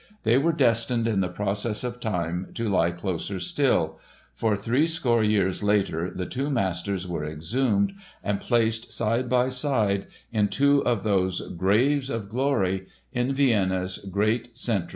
[0.23, 3.99] They were destined in the process of time to lie closer still.
[4.33, 7.93] For three score years later the two masters were exhumed
[8.23, 14.57] and placed side by side in two of those "graves of glory" in Vienna's great
[14.57, 14.89] Central Cemetery.